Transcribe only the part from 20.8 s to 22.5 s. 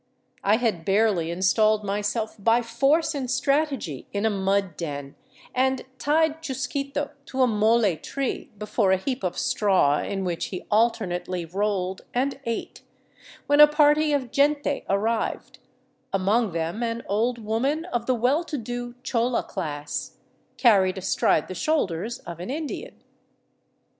astride the shoulders of an